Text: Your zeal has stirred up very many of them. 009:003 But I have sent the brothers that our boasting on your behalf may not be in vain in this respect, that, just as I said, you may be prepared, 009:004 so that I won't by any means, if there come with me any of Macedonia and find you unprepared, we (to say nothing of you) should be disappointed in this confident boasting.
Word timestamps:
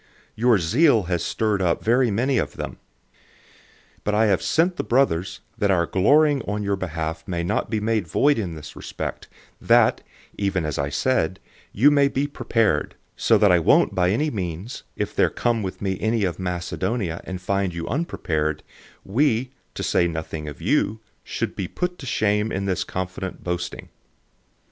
Your 0.33 0.57
zeal 0.57 1.03
has 1.03 1.23
stirred 1.23 1.61
up 1.61 1.83
very 1.83 2.09
many 2.09 2.39
of 2.39 2.53
them. 2.53 2.77
009:003 3.97 4.03
But 4.03 4.15
I 4.15 4.25
have 4.25 4.41
sent 4.41 4.77
the 4.77 4.83
brothers 4.83 5.41
that 5.59 5.69
our 5.69 5.85
boasting 5.85 6.41
on 6.47 6.63
your 6.63 6.75
behalf 6.75 7.23
may 7.27 7.43
not 7.43 7.69
be 7.69 7.77
in 7.77 7.85
vain 8.03 8.37
in 8.39 8.55
this 8.55 8.75
respect, 8.75 9.27
that, 9.61 10.01
just 10.35 10.57
as 10.57 10.79
I 10.79 10.89
said, 10.89 11.39
you 11.71 11.91
may 11.91 12.07
be 12.07 12.25
prepared, 12.25 12.95
009:004 13.15 13.21
so 13.21 13.37
that 13.37 13.51
I 13.51 13.59
won't 13.59 13.93
by 13.93 14.09
any 14.09 14.31
means, 14.31 14.81
if 14.95 15.15
there 15.15 15.29
come 15.29 15.61
with 15.61 15.83
me 15.83 15.99
any 15.99 16.23
of 16.23 16.39
Macedonia 16.39 17.21
and 17.23 17.39
find 17.39 17.71
you 17.71 17.87
unprepared, 17.87 18.63
we 19.05 19.51
(to 19.75 19.83
say 19.83 20.07
nothing 20.07 20.47
of 20.47 20.59
you) 20.59 20.99
should 21.23 21.55
be 21.55 21.67
disappointed 21.67 22.51
in 22.53 22.65
this 22.65 22.83
confident 22.83 23.43
boasting. 23.43 23.89